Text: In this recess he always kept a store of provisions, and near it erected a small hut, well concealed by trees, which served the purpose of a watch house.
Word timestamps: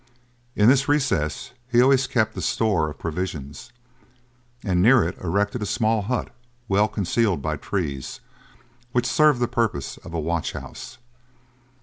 In 0.55 0.67
this 0.67 0.89
recess 0.89 1.51
he 1.67 1.79
always 1.79 2.07
kept 2.07 2.35
a 2.35 2.41
store 2.41 2.89
of 2.89 2.97
provisions, 2.97 3.71
and 4.63 4.81
near 4.81 5.03
it 5.07 5.15
erected 5.19 5.61
a 5.61 5.65
small 5.67 6.01
hut, 6.01 6.33
well 6.67 6.87
concealed 6.87 7.43
by 7.43 7.55
trees, 7.55 8.19
which 8.93 9.05
served 9.05 9.39
the 9.39 9.47
purpose 9.47 9.97
of 9.97 10.15
a 10.15 10.19
watch 10.19 10.53
house. 10.53 10.97